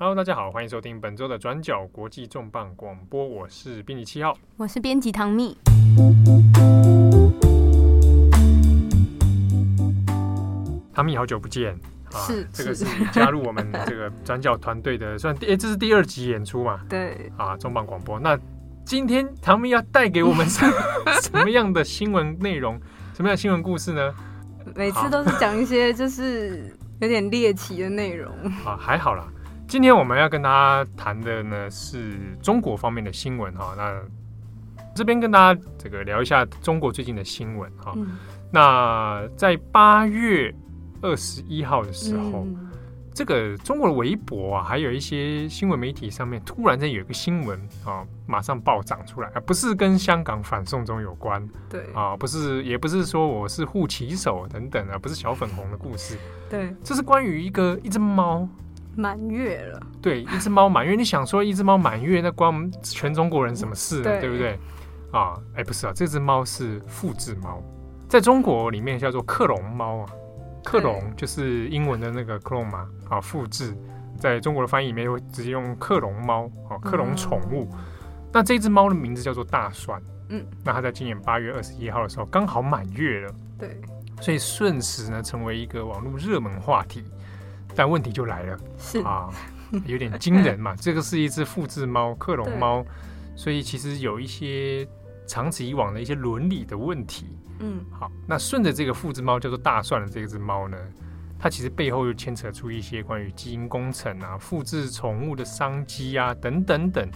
[0.00, 5.58] Hello，大家好，欢迎收听本周的转角国际重磅广播，我是编辑七号，我是编辑唐蜜。
[10.94, 11.76] 唐蜜，好久不见
[12.12, 12.22] 啊！
[12.28, 16.78] 是，这个是 加入我们这个转角团队的，算哎，这是第二集演出嘛？
[16.88, 18.20] 对啊，重磅广播。
[18.20, 18.38] 那
[18.84, 20.64] 今天唐蜜要带给我们 什
[21.22, 22.80] 什么样的新闻内容？
[23.14, 24.14] 什么样的新闻故事呢？
[24.76, 28.32] 每次都是讲一些就是有点猎奇的内容
[28.64, 29.26] 啊，还好啦。
[29.68, 34.00] 今天我们要跟大家谈的呢是中国方面的新闻哈，那
[34.94, 37.92] 这边跟大家这个聊一下中国最近的新闻哈。
[37.96, 38.16] 嗯、
[38.50, 40.54] 那在八月
[41.02, 42.70] 二十一号的时候，嗯、
[43.12, 56.16] 这个中国的微博啊，还有一些新闻媒体上面突然间有一个新闻啊，马上暴涨出来，不是跟香港反送中有关，对啊，不是，也不是说我是护旗手等等啊，不是小粉红的故事，
[56.48, 58.48] 对，这是关于一个一只猫。
[58.98, 64.02] 满月了，对，一只猫满月，你想说一只猫满月，那关我们全中国人什么事呢？
[64.02, 64.58] 对，对不对？
[65.12, 67.62] 啊，哎，不是啊，这只猫是复制猫，
[68.08, 70.06] 在中国里面叫做克隆猫啊，
[70.64, 73.72] 克隆就是英文的那个 clone 嘛，啊，复制，
[74.18, 77.68] 在中国的翻译里面会直接用克隆猫，啊，克隆宠物。
[77.70, 77.78] 嗯、
[78.32, 83.80] 那这只猫的名字叫做大蒜，嗯，那它在今年八月二十一号的时候刚好满月了，对，
[84.20, 87.04] 所以瞬时呢成为一个网络热门话题。
[87.74, 89.28] 但问题就来了，是啊，
[89.86, 90.74] 有点惊人嘛。
[90.80, 92.84] 这个是一只复制猫、克隆猫，
[93.36, 94.86] 所以其实有一些
[95.26, 97.26] 长此以往的一些伦理的问题。
[97.60, 100.76] 嗯，好，那顺着这个复制猫叫做大蒜的这只猫呢，
[101.38, 107.08] 它其实背后又牵扯出一些关于基因工程啊、复制宠物的商机啊等等等，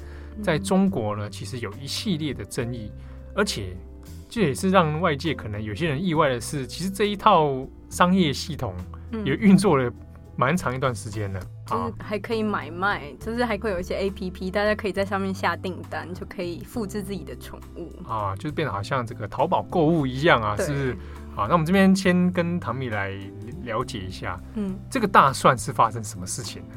[0.42, 2.92] 在中国呢，其实有一系列的争议，
[3.34, 3.76] 而且
[4.28, 8.74] 这也是让外界可能有些人意外的是，其实这一套商业系统
[9.24, 9.92] 也运作了。
[10.36, 20.96] 蛮长一段时间的，就是还可以买卖，就是还会有一些 APP，大家可以在上面下订单，就可以复制自己的宠物啊，就是变得好像这个淘宝购物一样啊，是不是？
[21.34, 23.10] 好，那我们这边先跟唐米来
[23.62, 26.74] 了解一下，嗯，这个大蒜是发生什么事情呢？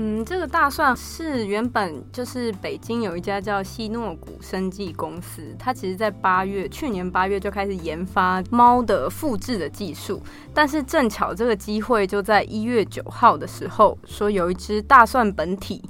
[0.00, 10.22] 嗯，这个大蒜是原本就是北京有一家叫西诺谷生技公司，它其实在八月，去年八月就开始研发猫的复制的技术，
[10.54, 15.82] 但是正巧这个机会就在一月九号的时候，说有一只大蒜本体，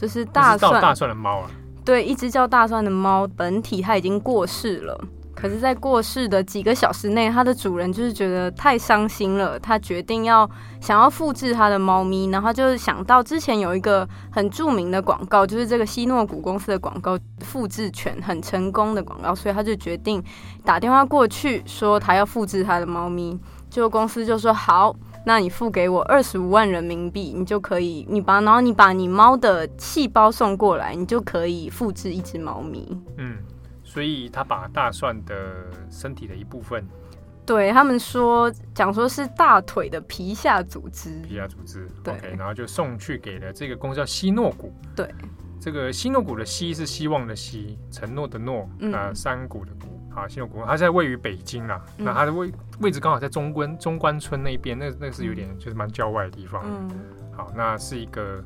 [0.00, 1.50] 就是大蒜大蒜的猫啊，
[1.84, 5.04] 对，一只叫大蒜的猫本体，它已经过世了。
[5.36, 20.24] 可是，在过世的几个小时内，它的主人就是觉得太伤心了，他决定要想要复制他的猫咪，然后就是想到之前有一个很著名的广告，就是这个希诺谷公司的广告复制权很成功的广告，所以他就决定
[20.64, 23.38] 打电话过去说他要复制他的猫咪，
[23.68, 24.96] 结果公司就说好，
[25.26, 32.88] 那你付给我二十五万人民币，你就可以，你把然后你把你猫的细胞送过来，你就可以复制一只猫咪。
[33.18, 33.36] 嗯。
[33.96, 36.86] 所以他把大蒜的身体的一部分，
[37.46, 45.08] 对他们说讲说是大腿的皮下组织，皮下组织，对，OK，然后就送去给了这个公司叫希诺谷，对，
[45.58, 56.90] 这个希诺谷的希是希望的希，承诺的诺，那山谷的谷，好，希诺谷，它在位于北京啊，嗯、那它的位位置刚好在中关中关村那边，那那是有点就是蛮郊外的地方，嗯，
[57.34, 58.44] 好，那是一个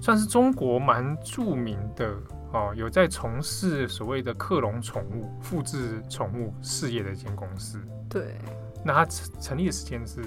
[0.00, 2.14] 算是中国蛮著名的。
[2.54, 7.78] 哦，有在从事所谓的克隆宠物、复制宠物事业的一间公司。
[8.08, 8.36] 对，
[8.84, 10.22] 那它成成立的时间是？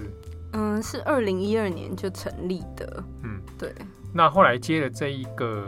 [0.52, 3.04] 嗯，是二零一二年就成立的。
[3.24, 3.74] 嗯，对。
[4.14, 5.66] 那后来接了这一个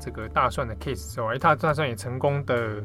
[0.00, 2.82] 这个大蒜的 case 之后，哎，它大蒜也成功的。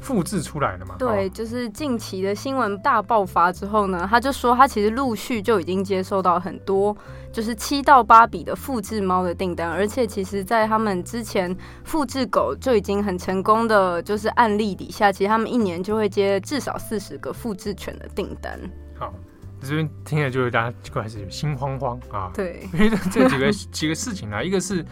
[0.00, 0.96] 复制出来的嘛？
[0.98, 6.96] 对，就是近期的新闻大爆发之后呢，他就说他其实陆续就已经接受到很多，
[7.30, 18.58] 就是七到八笔的复制猫的订单，而且其实，在他们之前复制狗就已经很成功的就是案例底下，其实他们一年就会接至少四十个复制犬的订单。
[18.98, 19.12] 好，
[19.60, 22.30] 这边听了就是大家就开始心慌慌啊。
[22.32, 24.82] 对，因为这几个 几个事情啊，一个是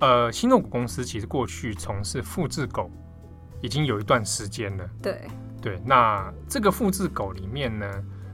[0.00, 2.90] 呃，新诺谷公司其实过去从事复制狗。
[3.62, 4.86] 已经有一段时间了。
[5.00, 5.22] 对
[5.62, 7.88] 对，那这个复制狗里面呢，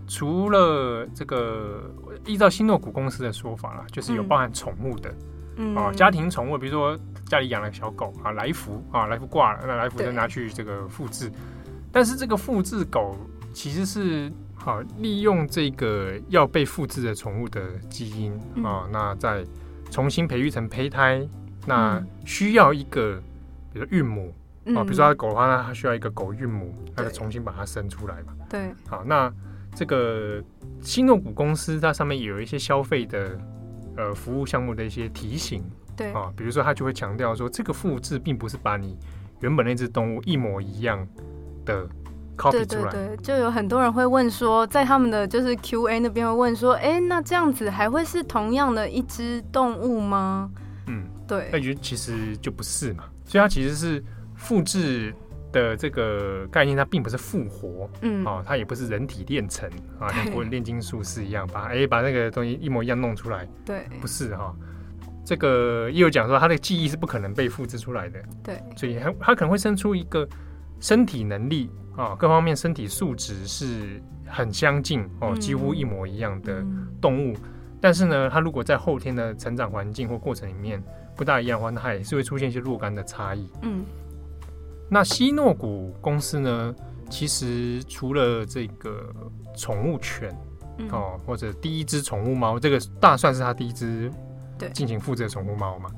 [0.09, 1.91] 除了这个
[2.25, 5.15] 依照新诺谷公司的说法啦，就是有包含宠物的，
[5.57, 11.31] 嗯、啊，家庭宠物，比如说家里养了小狗啊，来福啊，来福挂了，那来福就拿去这个复制。
[11.93, 13.15] 但是这个复制狗
[13.53, 17.61] 其实是好、啊、利用这个要被复制的宠物的
[17.91, 18.33] 基因
[18.65, 19.45] 啊，嗯、那再
[19.91, 21.29] 重新培育成胚胎，
[21.67, 23.21] 那需要一个
[23.71, 24.33] 比如说孕母。
[24.75, 28.35] 啊，比如说它的狗的话，那它需要一个狗孕母，它就重新把它生出来嘛。
[28.49, 28.73] 对。
[28.87, 29.33] 好，那
[29.75, 30.43] 这个
[30.81, 33.39] 新诺谷公司它上面也有一些消费的
[33.97, 35.65] 呃服务项目的一些提醒
[35.97, 38.97] 对啊，比如说他就会强调说，这个复制并不是把你
[39.41, 41.05] 原本那只动物一模一样
[41.65, 41.89] 的
[42.37, 42.91] copy 出来。
[42.93, 50.49] 对对对，就有很多人会问说，在他们的就是 QA 那边会问说，哎，那这样子还会是同样的一只动物吗？
[50.87, 51.49] 嗯，对。
[51.53, 54.03] 那就其实就不是嘛，所以它其实是
[54.39, 55.15] 复制。
[55.51, 59.67] 的这个概念，它并不是复活，嗯，哦，它也不是人体炼成
[59.99, 64.57] 啊，像国人炼金术士一样，把哎把那个东西一模一样弄出来，对，不是哈、哦，
[65.25, 70.29] 这个也有讲说，他的记忆是不可能被复制出来的，对，所以他他可能会生出一个
[70.81, 76.63] 身体能力啊、哦，各方面身体素质是很相近哦，几乎一模一样的
[77.01, 77.41] 动物，嗯、
[77.81, 80.83] 但是呢，它如果在后天的成长环境或过程里面
[81.17, 83.83] 不大一样的话，那它也是会出现一些若干的差异，嗯。
[84.89, 86.75] 那西诺谷公司呢？
[87.11, 89.11] 其实除了这个
[89.57, 90.31] 宠物犬、
[90.77, 94.13] 嗯、哦，或者第一只宠物猫，这个大算是他第一只
[94.75, 95.89] 进行复制的宠物猫嘛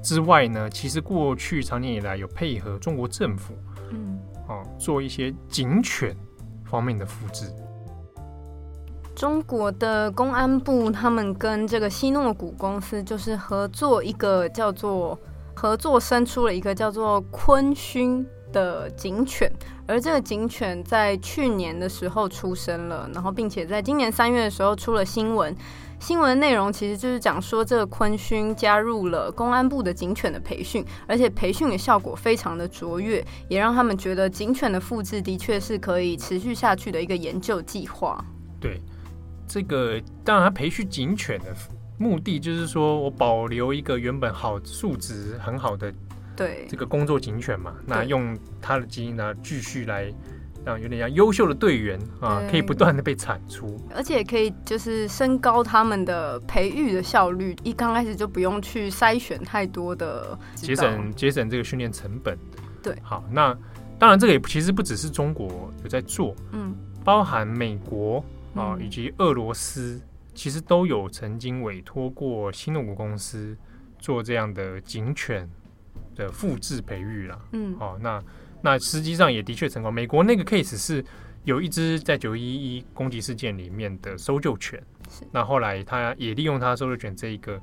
[0.00, 3.52] 之外呢，其实过去长年以来有配合中国政府，
[3.90, 4.16] 嗯，
[4.46, 6.16] 哦，做一些警犬
[6.64, 7.52] 方面的复制。
[9.16, 15.18] 中国的公安部他们跟这个西诺谷公司就是合作一个叫做。
[15.54, 19.50] 合作生出了一个叫做坤勋的警犬，
[19.86, 25.54] 而这个警犬在去年的时候出生了，然后并且在今年三月的时候出了新闻。
[26.00, 38.22] 新闻内容其实就是讲说，这个坤勋加入了公安部的警犬的培训，而且培训的效果非常的卓越，也让他们觉得警犬的复制的确是可以持续下去的一个研究计划。
[38.60, 38.82] 对，
[39.48, 41.54] 这个当然他培训警犬的。
[41.96, 45.92] 目的就是说，我保留一个原本好素质很好的
[46.34, 46.66] 对。
[46.68, 50.12] 这个工作警犬嘛，那用它的基因呢，继续来
[50.64, 62.36] 让有点像优秀的队员啊，可以不断的被产出，而且也可以就是升高他们的培育的效率，一刚开始就不用去筛选太多的，节省节省这个训练成本。
[62.82, 63.56] 对，好，那
[63.98, 66.74] 当然这个也其实不只是中国有在做，嗯，
[67.04, 68.24] 包含美国
[68.56, 70.00] 啊以及俄罗斯。
[70.34, 73.56] 其实都有曾经委托过新诺谷公司
[73.98, 75.48] 做这样的警犬
[76.14, 77.38] 的复制培育啦。
[77.52, 78.22] 嗯，哦，那
[78.60, 79.92] 那实际上也的确成功。
[79.92, 81.04] 美国那个 case 是
[81.44, 84.82] 有一只在九一一攻击事件里面的搜救犬，
[85.30, 87.60] 那后来他也利用他搜救犬这一个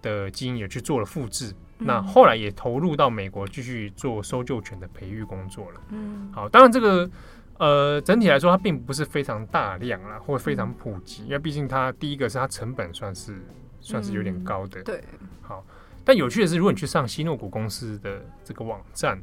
[0.00, 1.52] 的基因也去做了复制。
[1.80, 5.80] 嗯、那后来也投入到美国继续做搜救犬的培育工作了。
[5.90, 7.10] 嗯，好，当然这个。
[7.58, 13.40] 呃，整体来说，它并不是非常大量啦，或非常普及，嗯、因为毕竟它第一个是它成本算是
[13.80, 14.80] 算是有点高的。
[14.80, 15.04] 嗯、对，
[15.40, 15.64] 好，
[16.04, 19.22] 但有趣的是，如果你去上西诺谷公司的这个网站，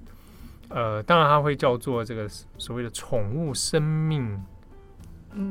[0.70, 2.26] 呃，当然它会叫做这个
[2.58, 4.42] 所谓的宠物生命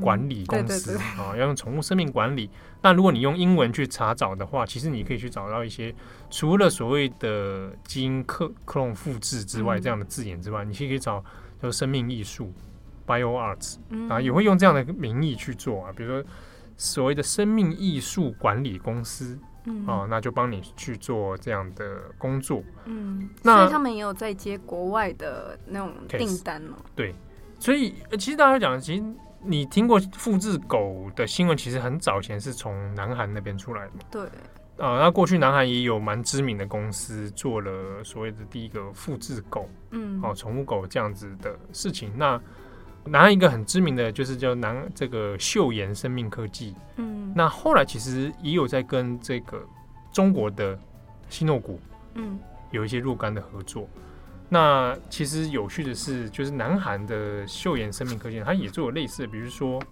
[0.01, 2.49] 管理公司啊、要用宠物生命管理。
[2.81, 5.95] 那如果你用英文去查找的话，其实你可以去找到一些
[6.31, 12.51] 除了所谓的基因克克隆复制之外，这样的字眼之外，嗯、你其实可以找叫做生命艺术。
[13.11, 13.79] BioArts
[14.09, 16.31] 啊，也会用这样的名义去做啊，比如说
[16.77, 26.79] 所谓的生命艺术管理公司，嗯，啊，那就帮你去做这样的工作，嗯，那所以他们也有在接国外的那种订单嘛？
[26.95, 27.15] 对，
[27.59, 29.05] 所以其实大家讲，其实
[29.45, 34.23] 你听过复制狗的新闻，其实很早前是从南韩那边出来的，对，
[34.79, 42.41] 啊，那过去南韩也有蛮知名的公司做了所谓的第一个复制狗，嗯，哦，宠物狗这样子的事情，那。
[43.07, 49.67] 南韩一个很知名的就是叫南这个秀妍生命科技，嗯，那后来其实也有在跟这个
[50.13, 50.79] 中国的
[51.29, 51.81] 希诺谷，
[52.15, 52.39] 嗯，
[52.71, 53.89] 有一些若干的合作。
[53.95, 54.01] 嗯、
[54.51, 59.83] 那其实有趣的是，就是南韩的秀妍生命科技，它也做了类似的，比如说，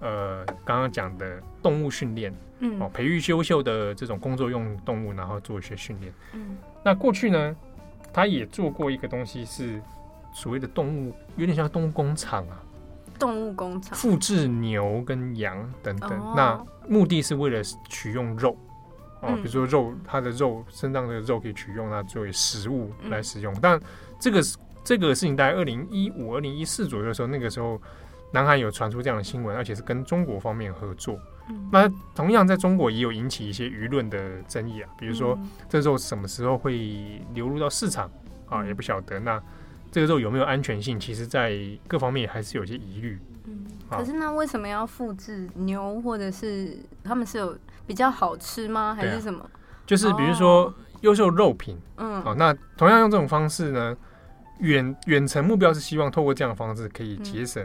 [0.00, 7.54] 呃，刚刚讲的动物训练，嗯，哦，培育优秀的这种工作用动物，然后做一些训练，嗯，那过去呢，
[8.14, 9.80] 他也做过一个东西是。
[10.34, 12.60] 所谓的动物有点像动物工厂啊，
[13.18, 13.96] 动物工厂。
[13.96, 18.58] 复制牛跟羊等等，哦、那目的是为了取用肉。
[19.20, 23.54] 啊，嗯、比如说肉，它的肉身上的肉可以取用它作为食物来使用。
[23.54, 23.80] 嗯、但
[24.18, 24.42] 这个
[24.82, 27.80] 这个事情大概二零一五、二零一四左右的时候，那个时候
[28.32, 31.16] 南韩有传出这样的新闻，而且是跟中国方面合作。
[31.48, 35.38] 嗯、那同样在中国也有引起一些舆论的争议啊，比如说
[35.68, 38.10] 这肉什么时候会流入到市场？
[38.48, 39.20] 啊，也不晓得。
[39.20, 39.40] 那。
[39.94, 40.98] 这个肉有没有安全性？
[40.98, 43.16] 其实，在各方面还是有些疑虑。
[43.44, 48.92] 嗯，可是那为什么要复制牛，或者是他们是有比较好吃吗？
[48.92, 49.48] 还是什么？
[49.86, 51.78] 就是比如说优秀肉品。
[51.98, 53.96] 嗯，好，那同样用这种方式呢，
[54.58, 57.64] 远远程目标是希望透过这样的方式可以节省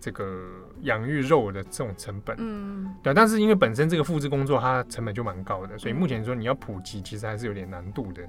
[0.00, 0.44] 这个
[0.82, 3.12] 养育肉的这种成本，嗯，对。
[3.12, 8.22] 但是因为本身这个复制工作它成本就蛮高的，所以目前说你要普及其实还是有点难度的。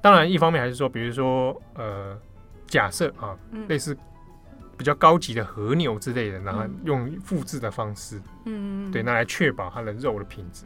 [0.00, 2.16] 当然，一方面还是说，比如说呃，
[2.66, 3.36] 假设啊，
[3.68, 3.96] 类似
[4.76, 10.64] 比较高级的和牛之类的，然后用复制的方式，嗯，对，那来确保它的肉的品质，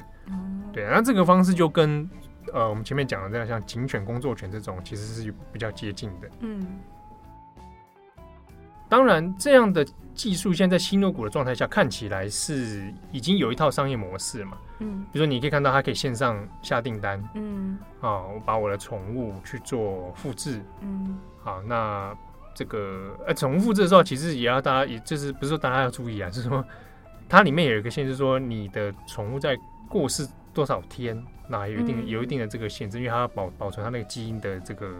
[0.72, 0.84] 对。
[0.90, 2.08] 那这个方式就跟
[2.52, 6.66] 呃我们前面讲的这样，像警犬工作犬这种，其实是比较接近的，嗯。
[8.90, 14.58] 当然，这样的技术现在在新诺骨的状态下看起来是已经有一套商业模式嘛。
[14.80, 17.22] 嗯，比如说你可以看到它可以线上下订单。
[17.34, 20.60] 嗯，啊，我把我的宠物去做复制。
[20.80, 22.12] 嗯，好，那
[22.52, 26.64] 这个呃，宠物复制的时候，其实也要大家，也就是不是说大家要注意啊，就是说
[27.28, 29.56] 它里面有一个限制，说你的宠物在
[29.88, 34.92] 过世多少天，那有一定有一定的这个限制，因为它要保保存它那个基因的这个。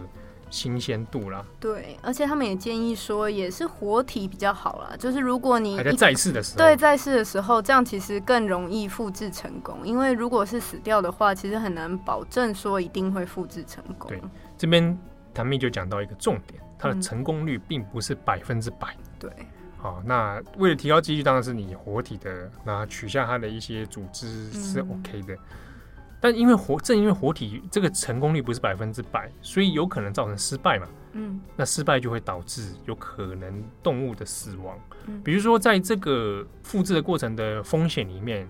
[0.51, 4.95] 新鲜度啦，对，而且他们也建议说，也是活体比较好啦。
[4.97, 9.79] 就是如果你还在在世的时候，对，在世的时候，这样其实更容易复制成功。
[9.85, 14.09] 因为如果是死掉的话，其实很难保证说一定会复制成功。
[14.09, 14.21] 对，
[14.57, 14.95] 这边
[15.33, 18.93] 谭蜜就讲到一个重点，它的成功率并不是百分之百。
[19.17, 19.31] 对，
[19.77, 25.33] 好，那为了提高几率，当然是你活体的，那取下它的一些组织是 OK 的。
[25.33, 25.39] 嗯
[26.21, 30.87] 但因为活正因为活体这个成功率不是百分之百，所以有可能造成失败嘛。
[31.13, 34.79] 嗯，那失败就会导致有可能动物的死亡。
[35.07, 38.47] 嗯，比如说在这个复制的过程的风险里面，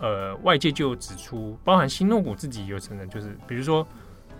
[0.00, 3.86] 呃，外界就指出，包含新诺骨自己有承认，就是比如说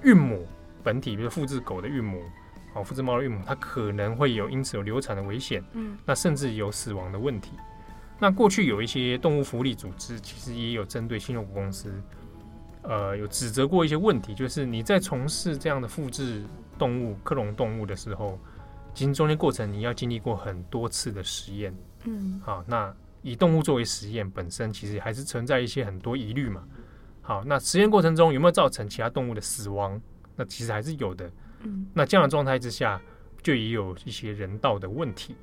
[0.03, 0.45] 孕母
[0.83, 2.21] 本体，比如复制狗的孕母，
[2.75, 5.63] 哦，复制猫的孕母，它可能会有因此有流产的危险。
[5.75, 7.53] 嗯，那甚至有死亡的问题。
[8.19, 11.95] 那过去有一些动物福利组织其实也有针对新诺骨公司。
[12.83, 16.43] 呃，有指责过一些问题，就是你在从事这样的复制
[16.77, 18.37] 动物、克隆动物的时候，
[18.93, 21.73] 其实中间过程你要经历过很多次的实验。
[22.05, 26.65] 嗯，好，那以动物作为实验本身，其实还是存在一些很多疑虑嘛。
[27.21, 30.01] 好，那实验过程中有没有造成其他动物的死亡？
[30.35, 31.31] 那其实还是有的。
[31.61, 33.01] 嗯，那这样的状态之下，
[33.45, 35.37] 就也有一些人道的问题。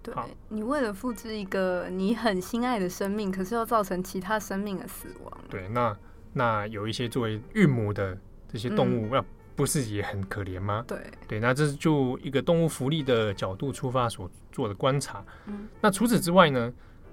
[0.00, 0.14] 对，
[0.48, 5.40] 你为了复制一个你很心爱的生命，可是又造成其他生命的死亡。
[5.50, 5.96] 对，那。
[6.36, 9.24] 那有一些作为孕母的这些动物，那、嗯、
[9.54, 10.84] 不是也很可怜吗？
[10.86, 10.98] 对
[11.28, 15.24] 对，那这是就一个动物福利的角度出发所做的观察。
[15.46, 16.72] 嗯，那除此之外呢，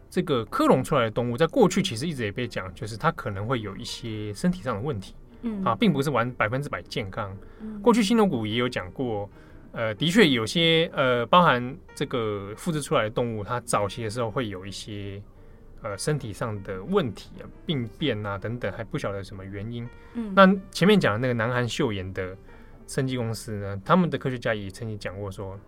[0.10, 5.14] 这个克隆出来的动物，在过去其实一直也被讲，就是它可能会有一些身体上的问题。
[5.44, 7.36] 嗯啊，并不是完百分之百健康。
[7.62, 9.30] 嗯、过去新龙谷也有讲过，
[9.72, 15.22] 呃，的确有些呃，包含这个复制出来的动物，它早期的时候会有一些。
[15.84, 19.90] 呃，身体上的问题啊，病变啊等等，还不晓得什么原因。
[20.14, 22.38] 嗯，那前面讲的那个南韩秀妍的
[22.86, 25.60] 生技公司呢，他们的科学家也曾经讲过说，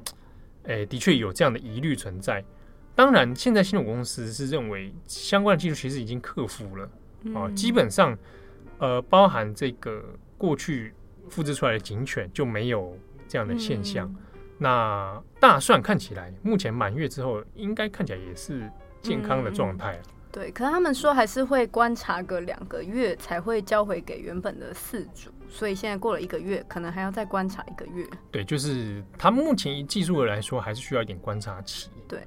[0.66, 2.46] 哎、欸，的确有这样的疑虑存在。
[2.94, 6.88] 当然，现在犀诺骨公司是认为相关的技术其实已经克服了
[7.34, 8.16] 啊，基本上
[8.78, 10.04] 呃，包含这个
[10.38, 10.94] 过去
[11.28, 12.96] 复制出来的警犬就没有
[13.28, 14.08] 这样的现象。
[14.08, 14.16] 嗯、
[14.60, 18.70] 那大蒜看起来目前满月之后，应该看起来也是。
[19.04, 28.08] 健康的状态、嗯，对，可是他们说还是会观察个两个月才会交回给原本的饲主，所以现在过了一个月，可能还要再观察一个月。
[28.32, 31.90] 对，就是他目前以技术的来说，还是需要一点观察期。
[32.08, 32.26] 对，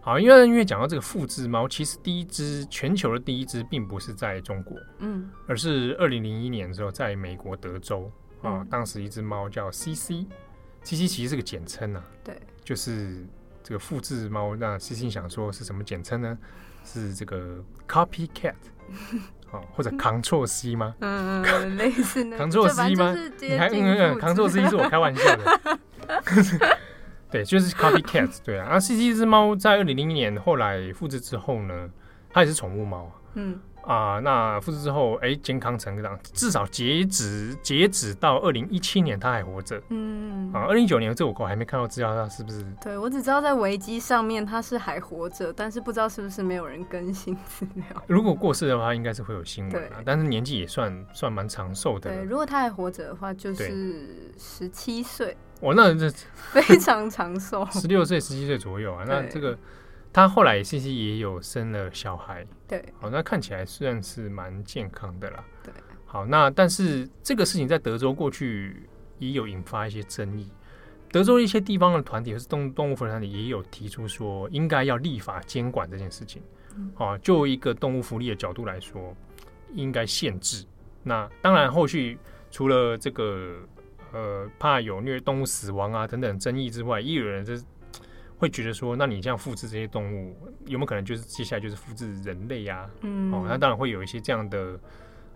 [0.00, 8.10] 好，因为因为讲到这个复制猫，其实第一只全球的第一只并不是在中国，嗯，而是二零零一年的时候在美国德州
[8.42, 13.24] 啊，当时一只猫叫 CC，CC 其实是个简称啊，对，就是。
[13.68, 16.38] 这个复制猫，那 CC 想说是什么简称呢？
[16.86, 18.54] 是这个 copycat，
[19.52, 20.94] 哦，或者 Control C 吗？
[21.00, 23.14] 嗯嗯，类似 Control C 吗？
[23.42, 25.78] 你还嗯嗯 Control C 是我开玩笑的。
[27.30, 28.64] 对，就是 copycat，对啊。
[28.64, 31.90] 然后 CC 这只猫在二零零一年后来复制之后呢，
[32.30, 33.12] 它也是宠物猫。
[33.34, 33.60] 嗯。
[33.88, 39.80] 啊，那复制之后，哎、欸，健康成长，至少截止截止到二零一七年，他还活着。
[39.88, 42.62] 嗯，啊，二零一九年这我还没看到资料，他是不是？
[42.82, 47.84] 对，我只知道在维基上面他是还活着，但是不知道是不是没有人更新资料。
[48.06, 50.02] 如果过世的话，应该是会有新闻啊。
[50.04, 52.14] 但是年纪也算算蛮长寿的。
[52.14, 55.34] 对，如果他还活着的话，就是十七岁。
[55.60, 59.04] 我那这非常长寿，十六岁、十七岁左右啊。
[59.08, 59.56] 那这个。
[60.10, 65.44] 他后来 CC 也有生了小孩，对，好，那看起来算是蛮健康的啦。
[65.62, 65.72] 对，
[66.06, 68.88] 好，那但是这个事情在德州过去
[69.18, 70.50] 也有引发一些争议，
[71.12, 76.42] 德州一些地方的团体或是动动物福利团体也有提出说，应该要立法监管这件事情。
[76.74, 79.14] 嗯，啊，就一个动物福利的角度来说，
[79.74, 80.64] 应该限制。
[81.04, 82.18] 那当然，后续
[82.50, 83.58] 除了这个
[84.12, 87.54] 呃怕有虐动物死亡啊等等争议之外，也有人这。
[88.38, 92.90] 会觉得说，那你这样复制这些动物，有没有可能就是接下来就是复制人类呀、啊？
[93.00, 94.78] 嗯，哦，那当然会有一些这样的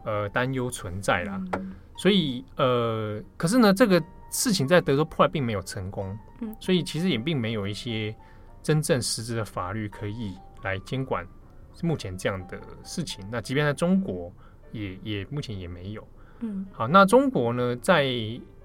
[0.05, 1.43] 呃担忧存在啦。
[1.55, 8.15] 嗯、所以呃，可是呢，这个事情在德州后来并没有成功，嗯，所以其实也并没有一些
[8.63, 11.27] 真正实质的法律可以来监管
[11.83, 13.25] 目前这样的事情。
[13.31, 14.33] 那即便在中国
[14.71, 16.07] 也，也也目前也没有。
[16.39, 18.05] 嗯，好，那中国呢，在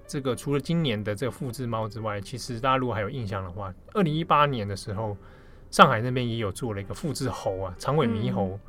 [0.08, 5.14] 这个除了今年的这个复制猫之外，其实大家如果还有印象的话，二零一八年的时候，
[5.70, 8.46] 上海那边也有做了一个复制猴啊，长尾猕猴。
[8.46, 8.60] 嗯、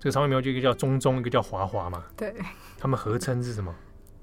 [0.00, 2.02] 这个长尾猕猴就一个叫中中，一个叫华华嘛。
[2.16, 2.34] 对。
[2.76, 3.72] 他们合称是什么？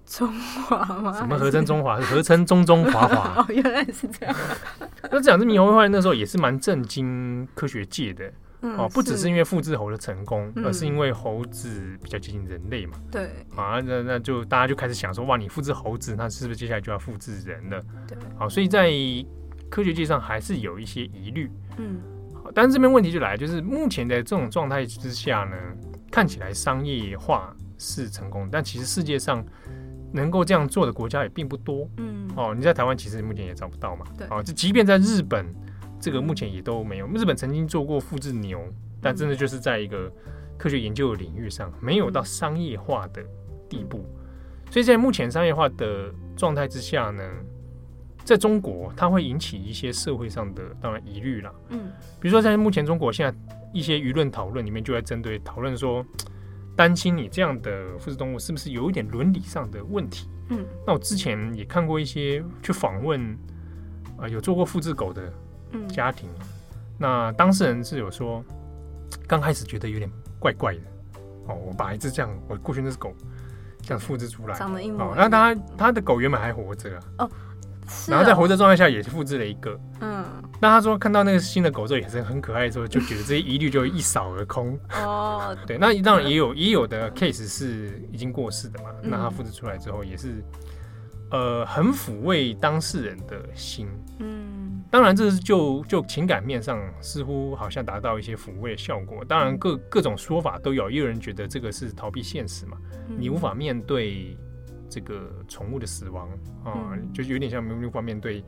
[0.05, 1.13] 中华吗？
[1.13, 1.95] 什么合称中华？
[2.01, 3.39] 合称中中华华。
[3.41, 4.35] 哦，原来是这样。
[5.03, 8.29] 那这两只猕猴后来那时候也是蛮震惊科学界的。
[8.61, 12.99] 嗯、哦，不只是因为复制猴的成功，而是因为猴子比较接近人类嘛。
[13.09, 13.29] 对。
[13.55, 17.81] 啊，那那就大家就开始想说，哇，你复制猴子，那是不是接下来就要复制人了？
[18.05, 18.17] 对。
[18.37, 18.91] 好，所以在
[19.69, 21.49] 科学界上还是有一些疑虑。
[21.77, 22.01] 嗯。
[22.33, 25.55] 好，但是这边问题就来，就是目前的这种状态之下呢，
[26.11, 29.41] 看起来商业化是成功，但其实世界上
[30.11, 31.87] 能够这样做的国家也并不多。
[31.95, 32.29] 嗯。
[32.35, 34.05] 哦，你在台湾其实目前也找不到嘛。
[34.17, 34.27] 对。
[34.29, 35.45] 哦，就即便在日本。
[35.99, 37.07] 这个目前也都没有。
[37.07, 38.61] 日本曾经做过复制牛，
[39.01, 40.11] 但真的就是在一个
[40.57, 43.23] 科学研究的领域上，没有到商业化的
[43.67, 44.05] 地步。
[44.71, 47.23] 所以在目前商业化的状态之下呢，
[48.23, 51.51] 在中国它会引起一些社会上的当然疑虑啦。
[51.69, 56.05] 嗯，比如说在目前中国现在一些舆论讨论里面，就在针对讨论说，
[56.75, 60.29] 担心你这样的复制动物是不是有一点伦理上的问题？
[60.49, 63.37] 嗯，那我之前也看过一些去访问
[64.17, 65.33] 啊，有做过复制狗的。
[65.87, 66.29] 家庭，
[66.97, 68.43] 那当事人是有说，
[69.27, 70.09] 刚开始觉得有点
[70.39, 70.81] 怪怪的。
[71.47, 71.55] 哦。
[71.55, 73.13] 我把一只这样，我过去那只狗
[73.81, 75.29] 这样复制出来，长得一模一样。
[75.29, 77.31] 那他他的狗原本还活着啊，哦，
[78.07, 80.25] 然后在活着状态下也是复制了一个，嗯。
[80.61, 84.77] 那他说看到那个新的狗之后也是很可爱的时候，就觉得这些疑虑就一扫而空。
[84.91, 90.43] 哦， 对，那当然也有也有的 case 是已经过世的嘛，那他复制出来之后也是，
[91.31, 93.87] 呃，很抚慰当事人的心，
[94.19, 94.48] 嗯。
[94.91, 99.23] 当然，这是就就情感面上似乎好像达到一些抚慰的效果。
[99.23, 100.89] 当然各，各各种说法都有。
[100.89, 104.37] 也有人觉得这个是逃避现实嘛，嗯、你无法面对
[104.89, 106.29] 这个宠物的死亡
[106.63, 108.43] 啊，嗯、就有点像没有办法面对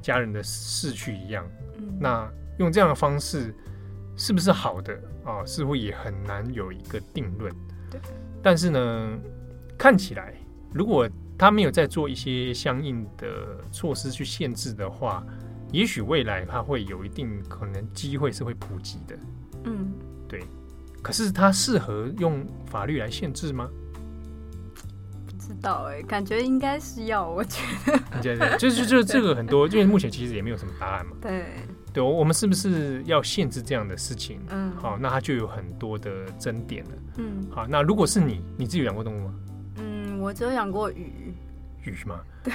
[0.00, 1.46] 家人的逝去一样。
[1.78, 3.54] 嗯、那用这样的方式
[4.16, 5.44] 是不是好的啊？
[5.44, 7.52] 似乎也很难有一个定论。
[8.42, 9.18] 但是呢，
[9.76, 10.34] 看起来
[10.72, 15.24] 如果他没有在做一些相应的措施去限制的话。
[15.72, 19.18] 也许未来它会有一定可能机会是会普及的，
[19.64, 19.92] 嗯，
[20.28, 20.44] 对。
[21.02, 23.68] 可是它适合用法律来限制吗？
[25.26, 27.28] 不知道哎、欸，感觉应该是要。
[27.28, 31.16] 我觉得，对对，就是就是这个很多， 因为目前其实也没有什么答案嘛。
[31.20, 31.44] 对
[31.92, 34.40] 对，我们是不是要限制这样的事情？
[34.50, 36.90] 嗯，好，那它就有很多的争点了。
[37.16, 39.34] 嗯，好，那如果是你，你自己有养过动物吗？
[39.78, 41.34] 嗯，我只有养过鱼。
[41.82, 42.20] 鱼吗？
[42.44, 42.52] 对。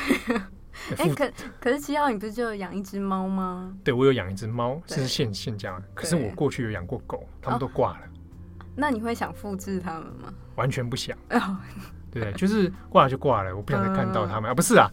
[0.98, 3.74] 哎、欸，可可是七号，你不是就有养一只猫吗？
[3.84, 5.82] 对，我有养一只猫，这是现现家。
[5.94, 8.10] 可是我过去有养过狗，他们都挂了、哦。
[8.76, 10.34] 那你会想复制他们吗？
[10.56, 11.18] 完全不想。
[11.32, 11.58] 哦、
[12.12, 14.54] 对，就是挂了就挂了，我不想再看到他们、嗯、啊！
[14.54, 14.90] 不是啊，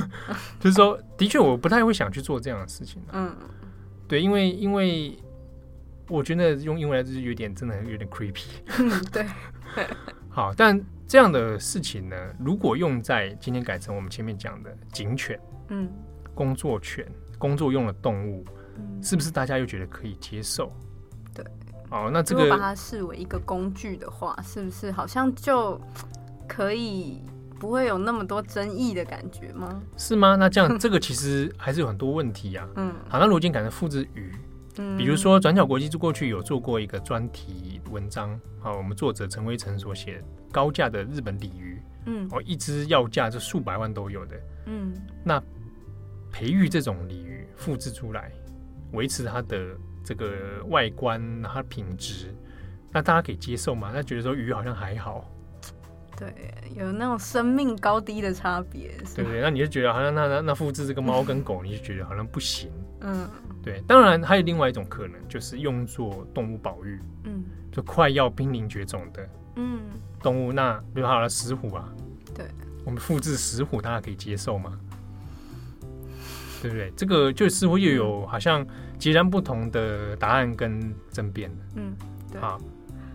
[0.60, 3.12] 就是说，的确我不太会想去做这样的事情、啊。
[3.12, 3.36] 嗯，
[4.06, 5.18] 对，因为因为
[6.08, 8.44] 我觉得用英文来就是有点真的有点 creepy。
[8.78, 9.26] 嗯，对。
[10.28, 10.80] 好，但。
[11.12, 15.86] 这样的事情呢，如果用在今天改成我们前面讲的警犬，嗯，
[16.34, 18.42] 工作犬，工作用的动物，
[18.78, 20.72] 嗯，是不是大家又觉得可以接受？
[21.34, 21.44] 对，
[21.90, 25.78] 哦，那这个如果把它视为一个工具的话，是不是好像就
[26.48, 27.22] 可以
[27.60, 29.82] 不会有那么多争议的感觉吗？
[29.98, 30.34] 是吗？
[30.36, 32.76] 那这样这个其实还是有很多问题呀、啊。
[32.76, 34.32] 嗯，好，那如果今天改成复制鱼。
[34.78, 44.92] 嗯、比如说，转角国际过去有做过一个专题文章，好，我们作者陈威成所写高价的日本鲤鱼，嗯，哦，一只要价就数百万都有的，嗯，
[45.24, 45.42] 那
[46.30, 48.32] 培育这种鲤鱼，复制出来，
[48.92, 52.34] 维持它的这个外观，它的品质，
[52.90, 53.90] 那大家可以接受吗？
[53.94, 55.30] 那觉得说鱼好像还好，
[56.22, 63.28] 对，有那种生命高低的差别，对不对，那你就觉得好像那那那复制这个猫跟狗，你就觉得好像不行，嗯。
[63.64, 69.82] 对，当然还有另外一种可能，就是用作动物保育，嗯，就快要濒临绝种的，嗯，
[70.20, 71.88] 动物，那比如好了石虎啊，
[72.34, 72.44] 对，
[72.84, 74.76] 我们复制石虎，大家可以接受吗？
[76.60, 76.92] 对不对？
[76.96, 78.66] 这个就似乎又有好像
[78.98, 81.94] 截然不同的答案跟争辩，嗯，
[82.32, 82.60] 对，好，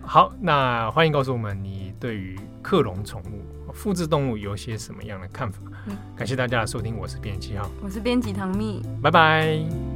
[0.07, 5.59] 好，那欢迎告诉我们你对于克隆宠物、复制动物有些什么样的看法？
[5.85, 9.86] 嗯，感谢大家的收听，我是编辑七号，我是编辑唐蜜，拜拜。